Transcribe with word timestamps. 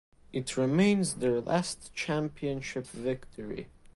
It 0.33 0.57
remains 0.57 1.13
their 1.13 1.41
last 1.41 1.93
championship 1.93 2.87
victory. 2.87 3.67